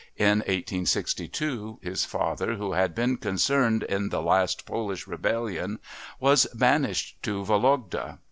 In 0.17 0.39
1862 0.39 1.77
his 1.83 2.05
father, 2.05 2.55
who 2.55 2.71
had 2.71 2.95
been 2.95 3.17
concerned 3.17 3.83
in 3.83 4.09
the 4.09 4.19
last 4.23 4.65
Polish 4.65 5.05
rebellion, 5.05 5.77
was 6.19 6.47
banished 6.55 7.21
to 7.21 7.45
Vologda. 7.45 8.17